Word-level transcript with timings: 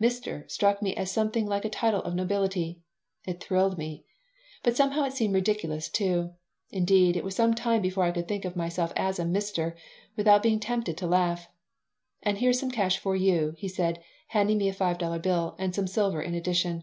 "Mister" 0.00 0.44
struck 0.48 0.82
me 0.82 0.96
as 0.96 1.12
something 1.12 1.46
like 1.46 1.64
a 1.64 1.68
title 1.70 2.02
of 2.02 2.12
nobility. 2.16 2.80
It 3.24 3.40
thrilled 3.40 3.78
me. 3.78 4.04
But 4.64 4.76
somehow 4.76 5.04
it 5.04 5.12
seemed 5.12 5.32
ridiculous, 5.32 5.88
too. 5.88 6.34
Indeed, 6.70 7.16
it 7.16 7.22
was 7.22 7.36
some 7.36 7.54
time 7.54 7.82
before 7.82 8.02
I 8.02 8.10
could 8.10 8.26
think 8.26 8.44
of 8.44 8.56
myself 8.56 8.92
as 8.96 9.20
a 9.20 9.24
"Mister" 9.24 9.76
without 10.16 10.42
being 10.42 10.58
tempted 10.58 10.96
to 10.98 11.06
laugh. 11.06 11.46
"And 12.20 12.38
here 12.38 12.50
is 12.50 12.58
some 12.58 12.72
cash 12.72 12.98
for 12.98 13.14
you," 13.14 13.54
he 13.58 13.68
said, 13.68 14.02
handing 14.26 14.58
me 14.58 14.68
a 14.68 14.72
five 14.72 14.98
dollar 14.98 15.20
bill, 15.20 15.54
and 15.56 15.72
some 15.72 15.86
silver, 15.86 16.20
in 16.20 16.34
addition. 16.34 16.82